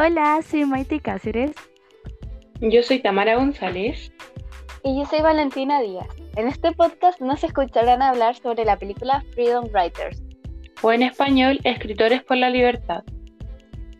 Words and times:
Hola, 0.00 0.40
soy 0.48 0.64
Maite 0.64 1.00
Cáceres. 1.00 1.50
Yo 2.60 2.84
soy 2.84 3.02
Tamara 3.02 3.34
González. 3.34 4.12
Y 4.84 4.96
yo 4.96 5.04
soy 5.06 5.22
Valentina 5.22 5.80
Díaz. 5.80 6.06
En 6.36 6.46
este 6.46 6.70
podcast 6.70 7.20
nos 7.20 7.42
escucharán 7.42 8.00
hablar 8.00 8.36
sobre 8.36 8.64
la 8.64 8.76
película 8.76 9.24
Freedom 9.34 9.64
Writers. 9.72 10.22
O 10.82 10.92
en 10.92 11.02
español, 11.02 11.58
Escritores 11.64 12.22
por 12.22 12.36
la 12.36 12.48
Libertad. 12.48 13.02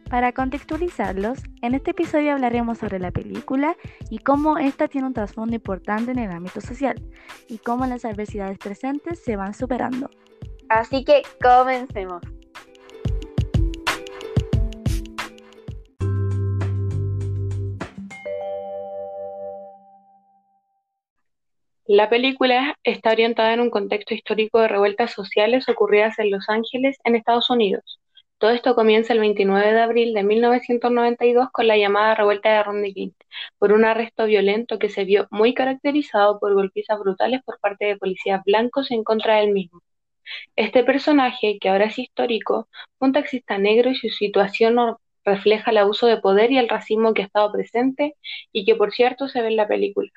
Para 0.08 0.30
contextualizarlos, 0.30 1.40
en 1.62 1.74
este 1.74 1.90
episodio 1.90 2.30
hablaremos 2.30 2.78
sobre 2.78 3.00
la 3.00 3.10
película 3.10 3.76
y 4.08 4.18
cómo 4.18 4.56
esta 4.56 4.86
tiene 4.86 5.08
un 5.08 5.14
trasfondo 5.14 5.56
importante 5.56 6.12
en 6.12 6.20
el 6.20 6.30
ámbito 6.30 6.60
social 6.60 6.94
y 7.48 7.58
cómo 7.58 7.86
las 7.86 8.04
adversidades 8.04 8.58
presentes 8.58 9.18
se 9.24 9.34
van 9.34 9.52
superando. 9.52 10.08
Así 10.68 11.04
que 11.04 11.22
comencemos. 11.42 12.22
La 21.88 22.09
película 22.09 22.77
está 22.84 23.10
orientada 23.10 23.52
en 23.52 23.60
un 23.60 23.70
contexto 23.70 24.15
histórico 24.15 24.60
de 24.60 24.69
revueltas 24.69 25.10
sociales 25.12 25.69
ocurridas 25.69 26.20
en 26.20 26.30
Los 26.30 26.48
Ángeles, 26.48 26.98
en 27.02 27.16
Estados 27.16 27.51
Unidos, 27.51 27.98
todo 28.38 28.52
esto 28.52 28.77
comienza 28.77 29.12
el 29.12 29.19
29 29.19 29.73
de 29.73 29.80
abril 29.80 30.15
de 30.15 30.23
1992 30.23 31.48
con 31.51 31.66
la 31.66 31.77
llamada 31.77 32.15
revuelta 32.15 32.48
de 32.51 32.62
Rodney 32.62 32.95
King, 32.95 33.10
por 33.59 33.73
un 33.73 33.84
arresto 33.84 34.27
violento 34.27 34.79
que 34.79 34.88
se 34.88 35.05
vio 35.05 35.27
muy 35.32 35.55
caracterizado 35.55 36.38
por 36.38 36.55
golpizas 36.55 37.01
brutales 37.01 37.43
por 37.45 37.59
parte 37.59 37.87
de 37.87 37.96
policías 37.96 38.41
blancos 38.45 38.93
en 38.93 39.02
contra 39.02 39.38
del 39.38 39.51
mismo. 39.51 39.82
Este 40.55 40.84
personaje, 40.84 41.59
que 41.60 41.68
ahora 41.68 41.87
es 41.87 41.98
histórico, 41.98 42.68
un 43.01 43.12
taxista 43.12 43.59
negro 43.59 43.91
y 43.91 43.96
su 43.96 44.09
situación 44.09 44.77
refleja 45.24 45.73
el 45.73 45.79
abuso 45.79 46.07
de 46.07 46.18
poder 46.18 46.52
y 46.52 46.59
el 46.59 46.68
racismo 46.68 47.15
que 47.15 47.23
ha 47.23 47.27
estado 47.27 47.51
presente 47.51 48.15
y 48.52 48.65
que 48.65 48.77
por 48.77 48.93
cierto 48.93 49.27
se 49.29 49.43
ve 49.43 49.49
en 49.49 49.57
la 49.57 49.66
película. 49.66 50.10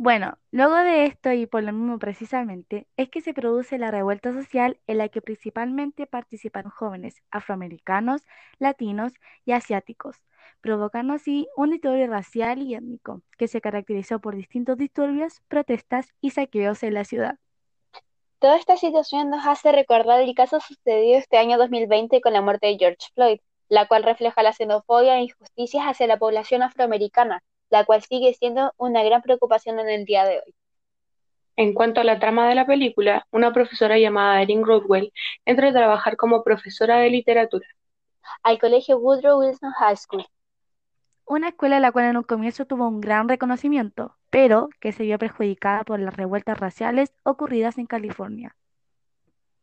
Bueno, 0.00 0.38
luego 0.52 0.76
de 0.76 1.06
esto 1.06 1.32
y 1.32 1.46
por 1.46 1.64
lo 1.64 1.72
mismo 1.72 1.98
precisamente, 1.98 2.86
es 2.96 3.08
que 3.10 3.20
se 3.20 3.34
produce 3.34 3.78
la 3.78 3.90
revuelta 3.90 4.32
social 4.32 4.78
en 4.86 4.98
la 4.98 5.08
que 5.08 5.20
principalmente 5.20 6.06
participaron 6.06 6.70
jóvenes 6.70 7.16
afroamericanos, 7.32 8.22
latinos 8.60 9.12
y 9.44 9.52
asiáticos, 9.52 10.16
provocando 10.60 11.14
así 11.14 11.48
un 11.56 11.70
disturbio 11.70 12.06
racial 12.06 12.62
y 12.62 12.76
étnico 12.76 13.22
que 13.36 13.48
se 13.48 13.60
caracterizó 13.60 14.20
por 14.20 14.36
distintos 14.36 14.78
disturbios, 14.78 15.42
protestas 15.48 16.14
y 16.20 16.30
saqueos 16.30 16.84
en 16.84 16.94
la 16.94 17.04
ciudad. 17.04 17.36
Toda 18.38 18.56
esta 18.56 18.76
situación 18.76 19.30
nos 19.30 19.46
hace 19.48 19.72
recordar 19.72 20.20
el 20.20 20.34
caso 20.34 20.60
sucedido 20.60 21.18
este 21.18 21.38
año 21.38 21.58
2020 21.58 22.20
con 22.20 22.32
la 22.34 22.40
muerte 22.40 22.68
de 22.68 22.78
George 22.78 23.08
Floyd, 23.14 23.40
la 23.68 23.88
cual 23.88 24.04
refleja 24.04 24.44
la 24.44 24.52
xenofobia 24.52 25.18
e 25.18 25.22
injusticias 25.22 25.84
hacia 25.84 26.06
la 26.06 26.18
población 26.18 26.62
afroamericana, 26.62 27.42
la 27.70 27.84
cual 27.84 28.02
sigue 28.02 28.34
siendo 28.34 28.72
una 28.76 29.02
gran 29.02 29.22
preocupación 29.22 29.78
en 29.80 29.88
el 29.88 30.04
día 30.04 30.24
de 30.24 30.42
hoy. 30.44 30.54
En 31.56 31.74
cuanto 31.74 32.00
a 32.00 32.04
la 32.04 32.20
trama 32.20 32.48
de 32.48 32.54
la 32.54 32.66
película, 32.66 33.26
una 33.30 33.52
profesora 33.52 33.98
llamada 33.98 34.40
Erin 34.40 34.64
Rodwell 34.64 35.12
entra 35.44 35.68
a 35.68 35.72
trabajar 35.72 36.16
como 36.16 36.44
profesora 36.44 36.98
de 36.98 37.10
literatura 37.10 37.66
al 38.42 38.58
colegio 38.58 38.98
Woodrow 38.98 39.40
Wilson 39.40 39.72
High 39.72 39.96
School. 39.96 40.24
Una 41.26 41.48
escuela 41.48 41.80
la 41.80 41.92
cual 41.92 42.06
en 42.06 42.16
un 42.16 42.22
comienzo 42.22 42.64
tuvo 42.66 42.88
un 42.88 43.00
gran 43.00 43.28
reconocimiento, 43.28 44.16
pero 44.30 44.68
que 44.80 44.92
se 44.92 45.02
vio 45.02 45.18
perjudicada 45.18 45.84
por 45.84 46.00
las 46.00 46.16
revueltas 46.16 46.58
raciales 46.58 47.12
ocurridas 47.22 47.78
en 47.78 47.86
California. 47.86 48.54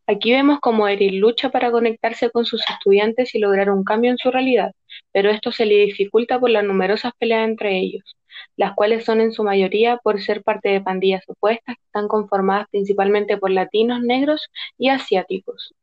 Aquí 0.07 0.31
vemos 0.31 0.59
cómo 0.59 0.87
Erin 0.87 1.19
lucha 1.19 1.49
para 1.49 1.71
conectarse 1.71 2.29
con 2.29 2.45
sus 2.45 2.63
estudiantes 2.69 3.33
y 3.33 3.39
lograr 3.39 3.71
un 3.71 3.83
cambio 3.83 4.11
en 4.11 4.17
su 4.17 4.29
realidad, 4.29 4.71
pero 5.15 5.29
esto 5.29 5.53
se 5.53 5.65
le 5.65 5.75
dificulta 5.75 6.41
por 6.41 6.49
las 6.49 6.65
numerosas 6.65 7.13
peleas 7.17 7.47
entre 7.47 7.79
ellos, 7.79 8.17
las 8.57 8.75
cuales 8.75 9.05
son 9.05 9.21
en 9.21 9.31
su 9.31 9.45
mayoría 9.45 9.95
por 9.95 10.21
ser 10.21 10.43
parte 10.43 10.67
de 10.67 10.81
pandillas 10.81 11.23
opuestas 11.29 11.77
que 11.77 11.85
están 11.85 12.09
conformadas 12.09 12.67
principalmente 12.69 13.37
por 13.37 13.49
latinos, 13.49 14.01
negros 14.01 14.49
y 14.77 14.89
asiáticos. 14.89 15.73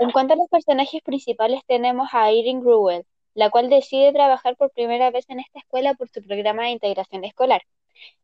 En 0.00 0.12
cuanto 0.12 0.32
a 0.32 0.38
los 0.38 0.48
personajes 0.48 1.02
principales 1.02 1.60
tenemos 1.66 2.08
a 2.12 2.30
Erin 2.30 2.62
Ruel, 2.62 3.04
la 3.34 3.50
cual 3.50 3.68
decide 3.68 4.14
trabajar 4.14 4.56
por 4.56 4.70
primera 4.70 5.10
vez 5.10 5.26
en 5.28 5.40
esta 5.40 5.58
escuela 5.58 5.92
por 5.92 6.08
su 6.08 6.22
programa 6.22 6.62
de 6.62 6.70
integración 6.70 7.24
escolar. 7.24 7.60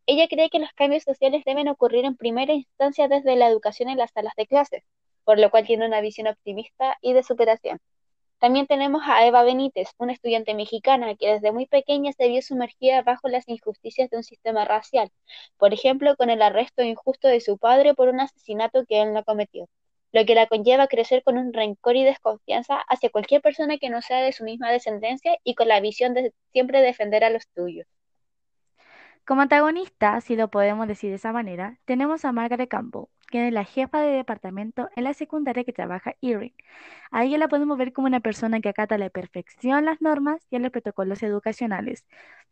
Ella 0.06 0.26
cree 0.26 0.48
que 0.48 0.58
los 0.58 0.72
cambios 0.72 1.02
sociales 1.02 1.42
deben 1.44 1.68
ocurrir 1.68 2.06
en 2.06 2.16
primera 2.16 2.54
instancia 2.54 3.08
desde 3.08 3.36
la 3.36 3.48
educación 3.48 3.90
en 3.90 3.98
las 3.98 4.12
salas 4.12 4.32
de 4.38 4.46
clases, 4.46 4.84
por 5.24 5.38
lo 5.38 5.50
cual 5.50 5.66
tiene 5.66 5.84
una 5.86 6.00
visión 6.00 6.28
optimista 6.28 6.96
y 7.02 7.12
de 7.12 7.22
superación. 7.22 7.78
También 8.38 8.66
tenemos 8.68 9.02
a 9.06 9.26
Eva 9.26 9.42
Benítez, 9.42 9.88
una 9.98 10.12
estudiante 10.12 10.54
mexicana 10.54 11.16
que 11.16 11.32
desde 11.32 11.50
muy 11.52 11.66
pequeña 11.66 12.12
se 12.12 12.28
vio 12.28 12.42
sumergida 12.42 13.02
bajo 13.02 13.28
las 13.28 13.48
injusticias 13.48 14.10
de 14.10 14.18
un 14.18 14.22
sistema 14.22 14.64
racial, 14.64 15.10
por 15.56 15.74
ejemplo, 15.74 16.16
con 16.16 16.30
el 16.30 16.42
arresto 16.42 16.82
injusto 16.84 17.26
de 17.28 17.40
su 17.40 17.58
padre 17.58 17.94
por 17.94 18.08
un 18.08 18.20
asesinato 18.20 18.84
que 18.86 19.02
él 19.02 19.12
no 19.14 19.24
cometió, 19.24 19.68
lo 20.12 20.24
que 20.26 20.34
la 20.36 20.46
conlleva 20.46 20.84
a 20.84 20.88
crecer 20.88 21.22
con 21.24 21.38
un 21.38 21.52
rencor 21.52 21.96
y 21.96 22.04
desconfianza 22.04 22.78
hacia 22.88 23.10
cualquier 23.10 23.42
persona 23.42 23.78
que 23.78 23.90
no 23.90 24.02
sea 24.02 24.20
de 24.20 24.32
su 24.32 24.44
misma 24.44 24.70
descendencia 24.70 25.36
y 25.42 25.54
con 25.56 25.68
la 25.68 25.80
visión 25.80 26.14
de 26.14 26.32
siempre 26.52 26.82
defender 26.82 27.24
a 27.24 27.30
los 27.30 27.48
tuyos. 27.48 27.86
Como 29.24 29.42
antagonista, 29.42 30.20
si 30.20 30.36
lo 30.36 30.50
podemos 30.50 30.86
decir 30.86 31.10
de 31.10 31.16
esa 31.16 31.32
manera, 31.32 31.78
tenemos 31.86 32.24
a 32.24 32.32
Margaret 32.32 32.68
Campbell, 32.68 33.06
quien 33.26 33.44
es 33.44 33.52
la 33.52 33.64
jefa 33.64 34.00
de 34.00 34.12
departamento 34.16 34.88
en 34.96 35.04
la 35.04 35.14
secundaria 35.14 35.64
que 35.64 35.72
trabaja 35.72 36.14
Erin. 36.22 36.54
A 37.10 37.24
ella 37.24 37.38
la 37.38 37.48
podemos 37.48 37.78
ver 37.78 37.92
como 37.92 38.06
una 38.06 38.20
persona 38.20 38.60
que 38.60 38.68
acata 38.68 38.96
a 38.96 38.98
la 38.98 39.10
perfección 39.10 39.84
las 39.84 40.00
normas 40.02 40.46
y 40.50 40.58
los 40.58 40.70
protocolos 40.70 41.22
educacionales. 41.22 42.04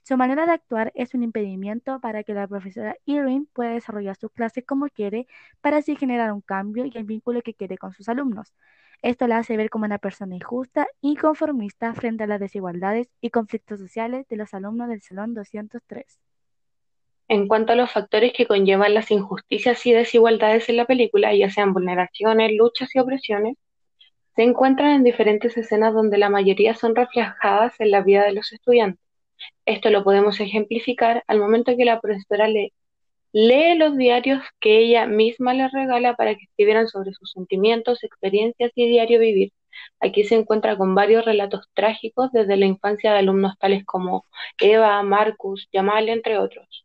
Su 0.02 0.16
manera 0.16 0.46
de 0.46 0.52
actuar 0.52 0.92
es 0.94 1.14
un 1.14 1.22
impedimento 1.22 2.00
para 2.00 2.24
que 2.24 2.34
la 2.34 2.46
profesora 2.48 2.96
Erin 3.06 3.46
pueda 3.52 3.70
desarrollar 3.70 4.16
sus 4.16 4.32
clases 4.32 4.64
como 4.66 4.88
quiere 4.88 5.26
para 5.60 5.78
así 5.78 5.96
generar 5.96 6.32
un 6.32 6.40
cambio 6.40 6.84
y 6.86 6.92
el 6.96 7.04
vínculo 7.04 7.42
que 7.42 7.54
quiere 7.54 7.78
con 7.78 7.92
sus 7.92 8.08
alumnos. 8.08 8.52
Esto 9.02 9.26
la 9.26 9.38
hace 9.38 9.56
ver 9.56 9.70
como 9.70 9.84
una 9.84 9.98
persona 9.98 10.36
injusta 10.36 10.86
y 11.00 11.16
conformista 11.16 11.92
frente 11.94 12.24
a 12.24 12.26
las 12.26 12.40
desigualdades 12.40 13.08
y 13.20 13.30
conflictos 13.30 13.80
sociales 13.80 14.26
de 14.28 14.36
los 14.36 14.54
alumnos 14.54 14.88
del 14.88 15.02
Salón 15.02 15.34
203. 15.34 16.31
En 17.32 17.48
cuanto 17.48 17.72
a 17.72 17.76
los 17.76 17.90
factores 17.90 18.34
que 18.34 18.46
conllevan 18.46 18.92
las 18.92 19.10
injusticias 19.10 19.86
y 19.86 19.92
desigualdades 19.92 20.68
en 20.68 20.76
la 20.76 20.84
película, 20.84 21.34
ya 21.34 21.48
sean 21.48 21.72
vulneraciones, 21.72 22.52
luchas 22.54 22.94
y 22.94 22.98
opresiones, 22.98 23.56
se 24.36 24.42
encuentran 24.42 24.90
en 24.90 25.02
diferentes 25.02 25.56
escenas 25.56 25.94
donde 25.94 26.18
la 26.18 26.28
mayoría 26.28 26.74
son 26.74 26.94
reflejadas 26.94 27.80
en 27.80 27.90
la 27.90 28.02
vida 28.02 28.24
de 28.24 28.34
los 28.34 28.52
estudiantes. 28.52 29.02
Esto 29.64 29.88
lo 29.88 30.04
podemos 30.04 30.40
ejemplificar 30.40 31.24
al 31.26 31.38
momento 31.38 31.74
que 31.74 31.86
la 31.86 32.02
profesora 32.02 32.48
lee, 32.48 32.70
los 33.78 33.96
diarios 33.96 34.42
que 34.60 34.80
ella 34.80 35.06
misma 35.06 35.54
les 35.54 35.72
regala 35.72 36.14
para 36.16 36.34
que 36.34 36.44
escribieran 36.44 36.88
sobre 36.88 37.14
sus 37.14 37.30
sentimientos, 37.32 38.04
experiencias 38.04 38.72
y 38.74 38.88
diario 38.90 39.18
vivir. 39.18 39.52
Aquí 40.00 40.24
se 40.24 40.34
encuentra 40.34 40.76
con 40.76 40.94
varios 40.94 41.24
relatos 41.24 41.66
trágicos 41.72 42.30
desde 42.32 42.58
la 42.58 42.66
infancia 42.66 43.12
de 43.12 43.20
alumnos 43.20 43.58
tales 43.58 43.86
como 43.86 44.26
Eva, 44.60 45.02
Marcus, 45.02 45.70
Yamal, 45.72 46.10
entre 46.10 46.36
otros. 46.36 46.84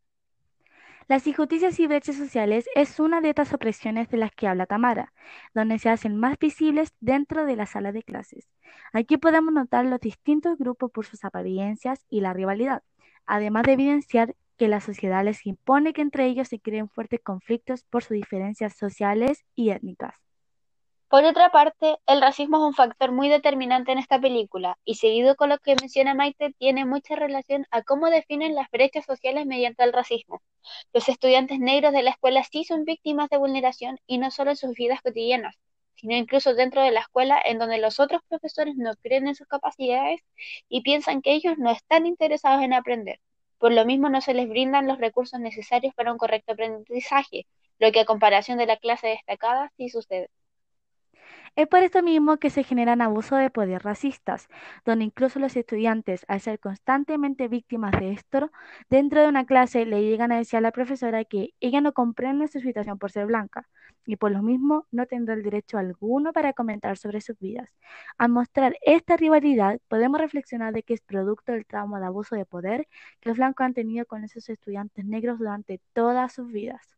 Las 1.08 1.26
injusticias 1.26 1.80
y 1.80 1.88
brechas 1.88 2.18
sociales 2.18 2.68
es 2.76 3.00
una 3.00 3.22
de 3.22 3.30
estas 3.30 3.54
opresiones 3.54 4.10
de 4.10 4.18
las 4.18 4.32
que 4.32 4.46
habla 4.46 4.66
Tamara, 4.66 5.14
donde 5.54 5.80
se 5.80 5.90
hacen 5.90 6.18
más 6.18 6.38
visibles 6.38 6.94
dentro 7.00 7.46
de 7.46 7.56
la 7.56 7.66
sala 7.66 7.94
de 7.94 8.04
clases. 8.04 8.50
Aquí 8.92 9.16
podemos 9.16 9.54
notar 9.54 9.86
los 9.86 10.02
distintos 10.02 10.58
grupos 10.58 10.92
por 10.92 11.06
sus 11.06 11.24
apariencias 11.24 12.06
y 12.10 12.20
la 12.20 12.34
rivalidad, 12.34 12.84
además 13.26 13.64
de 13.64 13.74
evidenciar 13.74 14.36
que 14.58 14.68
la 14.68 14.82
sociedad 14.82 15.24
les 15.24 15.46
impone 15.46 15.94
que 15.94 16.02
entre 16.02 16.26
ellos 16.26 16.50
se 16.50 16.60
creen 16.60 16.90
fuertes 16.90 17.22
conflictos 17.24 17.84
por 17.84 18.04
sus 18.04 18.16
diferencias 18.16 18.76
sociales 18.76 19.46
y 19.56 19.70
étnicas. 19.70 20.27
Por 21.10 21.24
otra 21.24 21.50
parte, 21.52 21.98
el 22.06 22.22
racismo 22.22 22.58
es 22.58 22.64
un 22.64 22.74
factor 22.74 23.14
muy 23.14 23.30
determinante 23.30 23.94
en 23.94 23.98
esta 23.98 24.20
película, 24.20 24.78
y 24.84 24.96
seguido 24.96 25.38
con 25.38 25.48
lo 25.48 25.58
que 25.58 25.76
menciona 25.76 26.14
Maite, 26.14 26.54
tiene 26.60 26.84
mucha 26.84 27.16
relación 27.16 27.66
a 27.72 27.82
cómo 27.82 28.10
definen 28.10 28.56
las 28.56 28.70
brechas 28.72 29.06
sociales 29.06 29.46
mediante 29.46 29.84
el 29.84 29.94
racismo. 29.94 30.42
Los 30.92 31.08
estudiantes 31.08 31.60
negros 31.60 31.94
de 31.94 32.04
la 32.04 32.10
escuela 32.12 32.44
sí 32.44 32.66
son 32.66 32.84
víctimas 32.84 33.30
de 33.30 33.38
vulneración, 33.38 34.00
y 34.06 34.18
no 34.18 34.32
solo 34.32 34.52
en 34.52 34.58
sus 34.58 34.74
vidas 34.76 35.02
cotidianas, 35.02 35.56
sino 35.96 36.14
incluso 36.16 36.54
dentro 36.54 36.82
de 36.82 36.92
la 36.92 37.00
escuela 37.00 37.42
en 37.44 37.58
donde 37.58 37.78
los 37.78 38.02
otros 38.02 38.22
profesores 38.28 38.76
no 38.76 38.94
creen 39.02 39.28
en 39.28 39.36
sus 39.36 39.48
capacidades 39.48 40.22
y 40.68 40.82
piensan 40.82 41.22
que 41.22 41.32
ellos 41.32 41.58
no 41.58 41.72
están 41.72 42.06
interesados 42.06 42.62
en 42.64 42.74
aprender. 42.74 43.22
Por 43.60 43.72
lo 43.72 43.86
mismo 43.86 44.10
no 44.10 44.20
se 44.20 44.34
les 44.34 44.50
brindan 44.50 44.88
los 44.88 44.98
recursos 44.98 45.40
necesarios 45.40 45.94
para 45.96 46.12
un 46.12 46.18
correcto 46.18 46.52
aprendizaje, 46.52 47.48
lo 47.80 47.94
que 47.94 48.02
a 48.02 48.06
comparación 48.06 48.58
de 48.58 48.66
la 48.66 48.78
clase 48.78 49.08
destacada 49.08 49.72
sí 49.78 49.90
sucede. 49.90 50.30
Es 51.58 51.68
por 51.68 51.80
esto 51.80 52.02
mismo 52.04 52.38
que 52.38 52.50
se 52.52 52.64
generan 52.64 53.02
abusos 53.02 53.40
de 53.40 53.50
poder 53.50 53.84
racistas, 53.84 54.48
donde 54.86 55.04
incluso 55.06 55.40
los 55.40 55.58
estudiantes, 55.58 56.24
al 56.30 56.40
ser 56.40 56.60
constantemente 56.60 57.48
víctimas 57.50 57.92
de 58.00 58.12
esto, 58.14 58.52
dentro 58.90 59.22
de 59.22 59.28
una 59.28 59.46
clase 59.46 59.86
le 59.86 60.04
llegan 60.04 60.32
a 60.32 60.38
decir 60.38 60.58
a 60.58 60.62
la 60.62 60.72
profesora 60.72 61.26
que 61.26 61.54
ella 61.60 61.82
no 61.82 61.92
comprende 61.94 62.48
su 62.48 62.60
situación 62.62 63.00
por 63.00 63.12
ser 63.12 63.26
blanca 63.26 63.68
y 64.06 64.16
por 64.18 64.32
lo 64.32 64.42
mismo 64.44 64.86
no 64.92 65.08
tendrá 65.08 65.34
el 65.34 65.44
derecho 65.44 65.80
alguno 65.80 66.32
para 66.32 66.54
comentar 66.54 66.96
sobre 66.98 67.22
sus 67.22 67.38
vidas. 67.40 67.76
Al 68.20 68.30
mostrar 68.30 68.78
esta 68.82 69.18
rivalidad, 69.18 69.80
podemos 69.90 70.22
reflexionar 70.22 70.74
de 70.74 70.84
que 70.84 70.94
es 70.94 71.02
producto 71.02 71.52
del 71.54 71.66
trauma 71.66 72.00
de 72.00 72.06
abuso 72.06 72.36
de 72.36 72.46
poder 72.46 72.88
que 73.20 73.30
los 73.30 73.38
blancos 73.38 73.66
han 73.66 73.74
tenido 73.74 74.06
con 74.06 74.24
esos 74.24 74.48
estudiantes 74.48 75.06
negros 75.06 75.40
durante 75.40 75.82
todas 75.94 76.34
sus 76.34 76.52
vidas. 76.52 76.97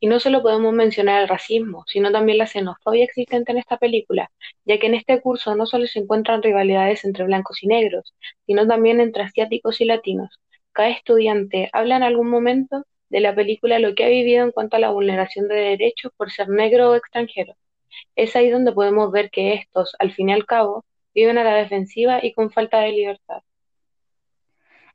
Y 0.00 0.06
no 0.06 0.20
solo 0.20 0.42
podemos 0.42 0.72
mencionar 0.72 1.22
el 1.22 1.28
racismo, 1.28 1.84
sino 1.86 2.12
también 2.12 2.38
la 2.38 2.46
xenofobia 2.46 3.04
existente 3.04 3.52
en 3.52 3.58
esta 3.58 3.78
película, 3.78 4.30
ya 4.64 4.78
que 4.78 4.86
en 4.86 4.94
este 4.94 5.20
curso 5.20 5.54
no 5.54 5.66
solo 5.66 5.86
se 5.86 6.00
encuentran 6.00 6.42
rivalidades 6.42 7.04
entre 7.04 7.24
blancos 7.24 7.62
y 7.62 7.66
negros, 7.68 8.14
sino 8.46 8.66
también 8.66 9.00
entre 9.00 9.24
asiáticos 9.24 9.80
y 9.80 9.84
latinos. 9.86 10.38
Cada 10.72 10.90
estudiante 10.90 11.68
habla 11.72 11.96
en 11.96 12.02
algún 12.04 12.28
momento 12.30 12.84
de 13.10 13.20
la 13.20 13.34
película 13.34 13.78
lo 13.78 13.94
que 13.94 14.04
ha 14.04 14.08
vivido 14.08 14.44
en 14.44 14.52
cuanto 14.52 14.76
a 14.76 14.80
la 14.80 14.90
vulneración 14.90 15.48
de 15.48 15.56
derechos 15.56 16.12
por 16.16 16.30
ser 16.30 16.48
negro 16.48 16.90
o 16.90 16.94
extranjero. 16.94 17.54
Es 18.16 18.36
ahí 18.36 18.50
donde 18.50 18.72
podemos 18.72 19.10
ver 19.12 19.30
que 19.30 19.54
estos, 19.54 19.96
al 19.98 20.12
fin 20.12 20.28
y 20.30 20.32
al 20.34 20.46
cabo, 20.46 20.84
viven 21.14 21.38
a 21.38 21.44
la 21.44 21.54
defensiva 21.56 22.20
y 22.22 22.32
con 22.32 22.50
falta 22.50 22.80
de 22.80 22.92
libertad. 22.92 23.42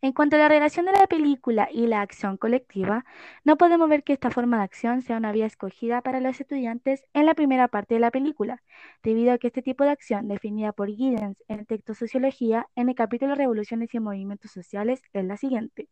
En 0.03 0.11
cuanto 0.11 0.35
a 0.35 0.39
la 0.39 0.50
relación 0.50 0.85
de 0.85 0.91
la 0.91 1.07
película 1.07 1.69
y 1.71 1.88
la 1.88 2.01
acción 2.01 2.35
colectiva, 2.35 3.05
no 3.45 3.57
podemos 3.57 3.88
ver 3.88 4.03
que 4.03 4.11
esta 4.11 4.31
forma 4.31 4.57
de 4.57 4.63
acción 4.63 5.01
sea 5.01 5.15
una 5.15 5.31
vía 5.31 5.45
escogida 5.45 6.01
para 6.01 6.19
los 6.19 6.41
estudiantes 6.41 7.05
en 7.13 7.25
la 7.25 7.35
primera 7.35 7.69
parte 7.69 7.94
de 7.94 8.01
la 8.01 8.11
película, 8.11 8.61
debido 9.01 9.31
a 9.31 9.38
que 9.38 9.47
este 9.47 9.61
tipo 9.61 9.85
de 9.85 9.91
acción, 9.91 10.27
definida 10.27 10.73
por 10.73 10.89
Giddens 10.89 11.41
en 11.47 11.59
el 11.59 11.67
texto 11.67 11.94
Sociología, 11.94 12.67
en 12.75 12.89
el 12.89 12.95
capítulo 12.95 13.33
Revoluciones 13.33 13.94
y 13.94 14.01
Movimientos 14.01 14.51
Sociales, 14.51 15.01
es 15.13 15.23
la 15.23 15.38
siguiente. 15.38 15.88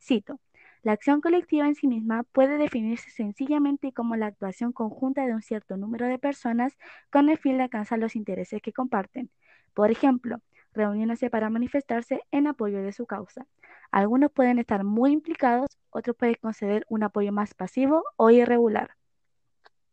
Cito. 0.00 0.40
La 0.82 0.90
acción 0.90 1.20
colectiva 1.20 1.64
en 1.68 1.76
sí 1.76 1.86
misma 1.86 2.24
puede 2.24 2.58
definirse 2.58 3.10
sencillamente 3.10 3.92
como 3.92 4.16
la 4.16 4.26
actuación 4.26 4.72
conjunta 4.72 5.24
de 5.24 5.34
un 5.34 5.42
cierto 5.42 5.76
número 5.76 6.08
de 6.08 6.18
personas 6.18 6.76
con 7.10 7.28
el 7.28 7.38
fin 7.38 7.58
de 7.58 7.62
alcanzar 7.62 8.00
los 8.00 8.16
intereses 8.16 8.60
que 8.60 8.72
comparten. 8.72 9.30
Por 9.72 9.92
ejemplo, 9.92 10.40
reuniéndose 10.74 11.30
para 11.30 11.50
manifestarse 11.50 12.22
en 12.30 12.46
apoyo 12.46 12.82
de 12.82 12.92
su 12.92 13.06
causa. 13.06 13.46
Algunos 13.90 14.30
pueden 14.32 14.58
estar 14.58 14.84
muy 14.84 15.12
implicados, 15.12 15.68
otros 15.90 16.16
pueden 16.16 16.36
conceder 16.40 16.84
un 16.88 17.02
apoyo 17.02 17.32
más 17.32 17.54
pasivo 17.54 18.04
o 18.16 18.30
irregular. 18.30 18.96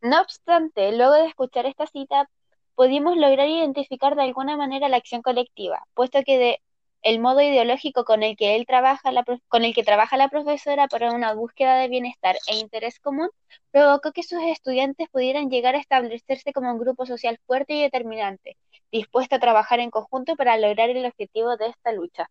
No 0.02 0.22
obstante, 0.22 0.96
luego 0.96 1.14
de 1.14 1.28
escuchar 1.28 1.66
esta 1.66 1.86
cita, 1.86 2.30
pudimos 2.76 3.18
lograr 3.18 3.48
identificar 3.50 4.16
de 4.16 4.24
alguna 4.24 4.56
manera 4.56 4.88
la 4.88 4.98
acción 4.98 5.22
colectiva, 5.22 5.86
puesto 5.94 6.24
que 6.24 6.38
de 6.38 6.62
el 7.02 7.20
modo 7.20 7.42
ideológico 7.42 8.04
con 8.06 8.24
el 8.24 8.36
que 8.36 8.56
él 8.56 8.66
trabaja 8.66 9.12
la, 9.12 9.24
con 9.48 9.64
el 9.66 9.74
que 9.74 9.84
trabaja 9.84 10.18
la 10.18 10.30
profesora 10.30 10.88
para 10.88 11.12
una 11.14 11.34
búsqueda 11.34 11.78
de 11.78 11.88
bienestar 11.88 12.38
e 12.48 12.58
interés 12.58 13.00
común 13.00 13.30
provocó 13.72 14.12
que 14.12 14.24
sus 14.24 14.42
estudiantes 14.44 15.08
pudieran 15.10 15.50
llegar 15.50 15.76
a 15.76 15.80
establecerse 15.80 16.54
como 16.54 16.72
un 16.72 16.80
grupo 16.80 17.06
social 17.06 17.40
fuerte 17.46 17.74
y 17.74 17.82
determinante, 17.82 18.58
dispuesto 18.92 19.36
a 19.36 19.40
trabajar 19.40 19.80
en 19.80 19.92
conjunto 19.92 20.36
para 20.36 20.58
lograr 20.58 20.90
el 20.90 21.06
objetivo 21.06 21.58
de 21.58 21.68
esta 21.68 21.92
lucha. 21.92 22.30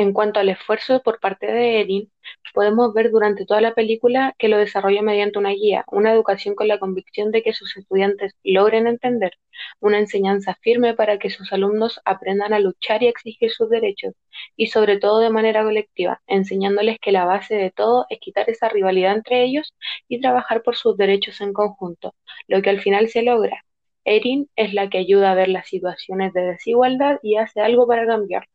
En 0.00 0.14
cuanto 0.14 0.40
al 0.40 0.48
esfuerzo 0.48 1.02
por 1.02 1.20
parte 1.20 1.46
de 1.46 1.82
Erin, 1.82 2.10
podemos 2.54 2.94
ver 2.94 3.10
durante 3.10 3.44
toda 3.44 3.60
la 3.60 3.74
película 3.74 4.34
que 4.38 4.48
lo 4.48 4.56
desarrolla 4.56 5.02
mediante 5.02 5.38
una 5.38 5.50
guía, 5.50 5.84
una 5.88 6.10
educación 6.10 6.54
con 6.54 6.68
la 6.68 6.78
convicción 6.78 7.30
de 7.32 7.42
que 7.42 7.52
sus 7.52 7.76
estudiantes 7.76 8.34
logren 8.42 8.86
entender, 8.86 9.32
una 9.78 9.98
enseñanza 9.98 10.56
firme 10.62 10.94
para 10.94 11.18
que 11.18 11.28
sus 11.28 11.52
alumnos 11.52 12.00
aprendan 12.06 12.54
a 12.54 12.60
luchar 12.60 13.02
y 13.02 13.08
exigir 13.08 13.50
sus 13.50 13.68
derechos, 13.68 14.14
y 14.56 14.68
sobre 14.68 14.98
todo 14.98 15.18
de 15.20 15.28
manera 15.28 15.62
colectiva, 15.64 16.22
enseñándoles 16.26 16.98
que 16.98 17.12
la 17.12 17.26
base 17.26 17.56
de 17.56 17.70
todo 17.70 18.06
es 18.08 18.20
quitar 18.20 18.48
esa 18.48 18.70
rivalidad 18.70 19.14
entre 19.14 19.44
ellos 19.44 19.74
y 20.08 20.18
trabajar 20.22 20.62
por 20.62 20.76
sus 20.76 20.96
derechos 20.96 21.42
en 21.42 21.52
conjunto, 21.52 22.14
lo 22.48 22.62
que 22.62 22.70
al 22.70 22.80
final 22.80 23.10
se 23.10 23.22
logra. 23.22 23.66
Erin 24.06 24.48
es 24.56 24.72
la 24.72 24.88
que 24.88 24.96
ayuda 24.96 25.32
a 25.32 25.34
ver 25.34 25.48
las 25.50 25.68
situaciones 25.68 26.32
de 26.32 26.40
desigualdad 26.40 27.18
y 27.22 27.36
hace 27.36 27.60
algo 27.60 27.86
para 27.86 28.06
cambiarlo. 28.06 28.50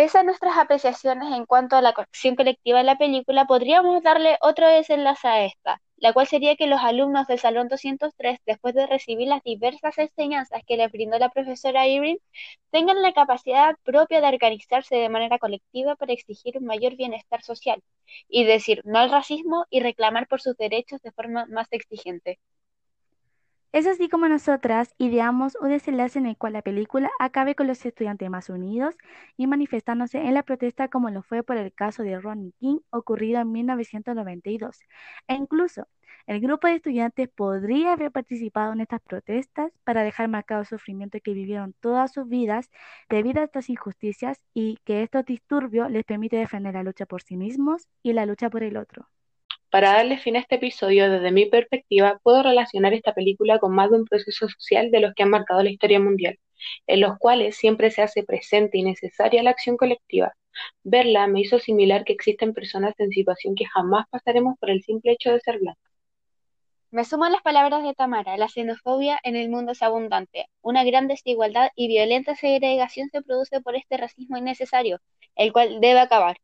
Pese 0.00 0.16
a 0.16 0.22
nuestras 0.22 0.56
apreciaciones 0.56 1.30
en 1.36 1.44
cuanto 1.44 1.76
a 1.76 1.82
la 1.82 1.90
acción 1.90 2.34
colectiva 2.34 2.78
de 2.78 2.84
la 2.84 2.96
película, 2.96 3.44
podríamos 3.44 4.02
darle 4.02 4.38
otro 4.40 4.66
desenlace 4.66 5.28
a 5.28 5.44
esta, 5.44 5.82
la 5.96 6.14
cual 6.14 6.26
sería 6.26 6.56
que 6.56 6.66
los 6.66 6.80
alumnos 6.80 7.26
del 7.26 7.38
Salón 7.38 7.68
203, 7.68 8.38
después 8.46 8.74
de 8.74 8.86
recibir 8.86 9.28
las 9.28 9.42
diversas 9.42 9.98
enseñanzas 9.98 10.62
que 10.66 10.78
les 10.78 10.90
brindó 10.90 11.18
la 11.18 11.28
profesora 11.28 11.86
Irene, 11.86 12.18
tengan 12.70 13.02
la 13.02 13.12
capacidad 13.12 13.76
propia 13.82 14.22
de 14.22 14.28
organizarse 14.28 14.96
de 14.96 15.10
manera 15.10 15.38
colectiva 15.38 15.96
para 15.96 16.14
exigir 16.14 16.56
un 16.56 16.64
mayor 16.64 16.96
bienestar 16.96 17.42
social, 17.42 17.82
y 18.26 18.44
decir 18.44 18.80
no 18.86 19.00
al 19.00 19.10
racismo 19.10 19.66
y 19.68 19.80
reclamar 19.80 20.28
por 20.28 20.40
sus 20.40 20.56
derechos 20.56 21.02
de 21.02 21.12
forma 21.12 21.44
más 21.44 21.68
exigente. 21.72 22.38
Es 23.72 23.86
así 23.86 24.08
como 24.08 24.28
nosotras 24.28 24.94
ideamos 24.98 25.56
un 25.60 25.70
desenlace 25.70 26.18
en 26.18 26.26
el 26.26 26.36
cual 26.36 26.52
la 26.54 26.62
película 26.62 27.10
acabe 27.20 27.54
con 27.54 27.66
los 27.68 27.84
estudiantes 27.84 28.28
más 28.30 28.48
unidos 28.48 28.96
y 29.36 29.46
manifestándose 29.46 30.18
en 30.18 30.34
la 30.34 30.42
protesta 30.44 30.88
como 30.88 31.10
lo 31.10 31.22
fue 31.22 31.42
por 31.44 31.56
el 31.56 31.72
caso 31.72 32.02
de 32.02 32.18
Ronnie 32.20 32.52
King 32.58 32.78
ocurrido 32.90 33.40
en 33.40 33.52
1992. 33.52 34.80
E 35.28 35.34
incluso 35.34 35.86
el 36.26 36.40
grupo 36.40 36.66
de 36.66 36.74
estudiantes 36.76 37.28
podría 37.28 37.92
haber 37.92 38.10
participado 38.12 38.72
en 38.72 38.80
estas 38.80 39.00
protestas 39.02 39.72
para 39.84 40.02
dejar 40.02 40.28
marcado 40.28 40.60
el 40.62 40.66
sufrimiento 40.66 41.18
que 41.22 41.34
vivieron 41.34 41.74
todas 41.80 42.12
sus 42.12 42.28
vidas 42.28 42.70
debido 43.08 43.40
a 43.40 43.44
estas 43.44 43.68
injusticias 43.70 44.42
y 44.54 44.78
que 44.84 45.02
estos 45.02 45.24
disturbios 45.24 45.90
les 45.90 46.04
permite 46.04 46.36
defender 46.36 46.74
la 46.74 46.82
lucha 46.82 47.06
por 47.06 47.22
sí 47.22 47.36
mismos 47.36 47.88
y 48.02 48.12
la 48.14 48.26
lucha 48.26 48.50
por 48.50 48.62
el 48.64 48.76
otro. 48.76 49.08
Para 49.70 49.92
darle 49.92 50.18
fin 50.18 50.34
a 50.34 50.40
este 50.40 50.56
episodio, 50.56 51.08
desde 51.08 51.30
mi 51.30 51.46
perspectiva, 51.46 52.18
puedo 52.24 52.42
relacionar 52.42 52.92
esta 52.92 53.14
película 53.14 53.60
con 53.60 53.72
más 53.72 53.88
de 53.90 53.98
un 53.98 54.04
proceso 54.04 54.48
social 54.48 54.90
de 54.90 54.98
los 55.00 55.14
que 55.14 55.22
han 55.22 55.30
marcado 55.30 55.62
la 55.62 55.70
historia 55.70 56.00
mundial, 56.00 56.38
en 56.88 57.00
los 57.00 57.16
cuales 57.18 57.56
siempre 57.56 57.92
se 57.92 58.02
hace 58.02 58.24
presente 58.24 58.78
y 58.78 58.82
necesaria 58.82 59.44
la 59.44 59.50
acción 59.50 59.76
colectiva. 59.76 60.34
Verla 60.82 61.28
me 61.28 61.40
hizo 61.40 61.60
similar 61.60 62.04
que 62.04 62.12
existen 62.12 62.52
personas 62.52 62.98
en 62.98 63.10
situación 63.10 63.54
que 63.54 63.66
jamás 63.66 64.06
pasaremos 64.10 64.58
por 64.58 64.70
el 64.70 64.82
simple 64.82 65.12
hecho 65.12 65.30
de 65.32 65.40
ser 65.40 65.60
blancas. 65.60 65.92
Me 66.90 67.04
sumo 67.04 67.26
a 67.26 67.30
las 67.30 67.42
palabras 67.42 67.84
de 67.84 67.94
Tamara, 67.94 68.36
la 68.36 68.48
xenofobia 68.48 69.20
en 69.22 69.36
el 69.36 69.48
mundo 69.48 69.70
es 69.70 69.82
abundante. 69.82 70.46
Una 70.62 70.82
gran 70.82 71.06
desigualdad 71.06 71.70
y 71.76 71.86
violenta 71.86 72.34
segregación 72.34 73.08
se 73.10 73.22
produce 73.22 73.60
por 73.60 73.76
este 73.76 73.96
racismo 73.96 74.36
innecesario, 74.36 74.98
el 75.36 75.52
cual 75.52 75.80
debe 75.80 76.00
acabar. 76.00 76.38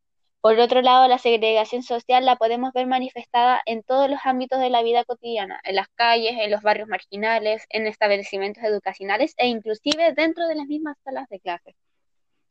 Por 0.46 0.60
otro 0.60 0.81
lado, 0.81 1.08
la 1.08 1.19
segregación 1.19 1.82
social 1.82 2.25
la 2.25 2.37
podemos 2.37 2.72
ver 2.72 2.87
manifestada 2.87 3.60
en 3.66 3.82
todos 3.82 4.08
los 4.08 4.20
ámbitos 4.22 4.60
de 4.60 4.70
la 4.70 4.81
vida 4.84 5.02
cotidiana, 5.04 5.60
en 5.64 5.75
las 5.75 5.88
calles, 5.88 6.34
en 6.38 6.52
los 6.52 6.62
barrios 6.62 6.87
marginales, 6.87 7.66
en 7.69 7.88
establecimientos 7.88 8.62
educacionales 8.62 9.34
e 9.38 9.48
inclusive 9.48 10.12
dentro 10.12 10.46
de 10.46 10.55
las 10.55 10.69
mismas 10.69 10.98
salas 11.03 11.29
de 11.31 11.41
clase. 11.41 11.74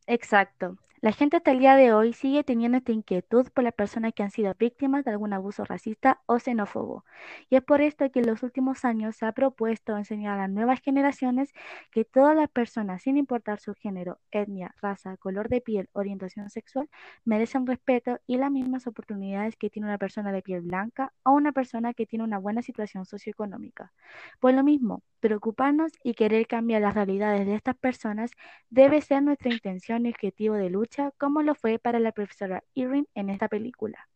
Exacto. 0.08 0.78
La 1.02 1.12
gente 1.12 1.38
hasta 1.38 1.52
el 1.52 1.60
día 1.60 1.76
de 1.76 1.94
hoy 1.94 2.14
sigue 2.14 2.44
teniendo 2.44 2.78
esta 2.80 2.92
inquietud 2.92 3.48
por 3.54 3.64
las 3.64 3.74
personas 3.74 4.14
que 4.16 4.24
han 4.24 4.32
sido 4.32 4.56
víctimas 4.58 5.06
de 5.06 5.12
algún 5.12 5.34
abuso 5.34 5.64
racista 5.64 6.22
o 6.26 6.40
xenófobo. 6.40 7.06
Y 7.50 7.58
es 7.58 7.64
por 7.64 7.82
esto 7.82 8.10
que 8.12 8.20
en 8.22 8.26
los 8.28 8.42
últimos 8.42 8.86
años 8.86 9.16
se 9.16 9.28
ha 9.28 9.32
propuesto 9.34 9.96
enseñar 9.98 10.34
a 10.40 10.44
las 10.44 10.50
nuevas 10.50 10.82
generaciones 10.82 11.52
que 11.92 12.06
todas 12.06 12.36
las 12.36 12.50
personas, 12.50 13.04
sin 13.04 13.18
importar 13.18 13.60
su 13.60 13.76
género, 13.76 14.20
etnia, 14.32 14.74
raza, 14.82 15.16
color 15.18 15.48
de 15.50 15.62
piel, 15.62 15.90
orientación 15.94 16.50
sexual, 16.50 16.90
merecen 17.24 17.68
respeto 17.68 18.18
y 18.26 18.38
las 18.38 18.50
mismas 18.52 18.88
oportunidades 18.88 19.56
que 19.58 19.70
tiene 19.70 19.88
una 19.88 20.00
persona 20.00 20.32
de 20.32 20.42
piel 20.42 20.62
blanca 20.62 21.14
o 21.24 21.32
una 21.34 21.52
persona 21.52 21.94
que 21.94 22.08
tiene 22.08 22.24
una 22.26 22.40
buena 22.40 22.64
situación 22.64 23.06
socioeconómica. 23.06 23.94
Por 24.40 24.54
lo 24.54 24.64
mismo, 24.64 25.04
preocuparnos 25.26 25.92
y 26.04 26.14
querer 26.14 26.46
cambiar 26.46 26.84
las 26.84 26.94
realidades 26.94 27.48
de 27.48 27.56
estas 27.56 27.76
personas 27.76 28.30
debe 28.70 29.02
ser 29.02 29.24
nuestra 29.24 29.52
intención 29.52 30.06
y 30.06 30.10
objetivo 30.10 30.54
de 30.54 30.70
lucha, 30.70 31.10
como 31.18 31.42
lo 31.42 31.56
fue 31.56 31.80
para 31.80 31.98
la 31.98 32.12
profesora 32.12 32.64
Irene 32.76 33.08
en 33.16 33.32
esta 33.32 33.48
película. 33.48 34.08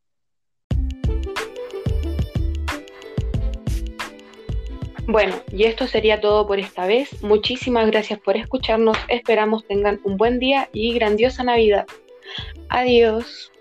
Bueno, 5.08 5.34
y 5.52 5.64
esto 5.64 5.88
sería 5.88 6.22
todo 6.22 6.46
por 6.46 6.60
esta 6.60 6.86
vez. 6.86 7.24
Muchísimas 7.24 7.88
gracias 7.88 8.20
por 8.20 8.38
escucharnos. 8.38 8.96
Esperamos 9.08 9.66
tengan 9.66 10.00
un 10.04 10.16
buen 10.16 10.38
día 10.38 10.70
y 10.72 10.94
grandiosa 10.94 11.44
Navidad. 11.44 11.88
Adiós. 12.70 13.52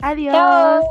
Adiós. 0.00 0.84